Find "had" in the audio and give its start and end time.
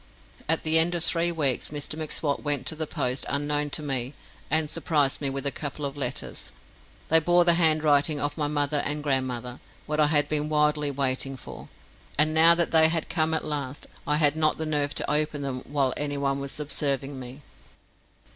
10.07-10.27, 12.89-13.09, 14.17-14.35